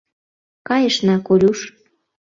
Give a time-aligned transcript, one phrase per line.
[0.67, 1.59] Кайышна, Колюш...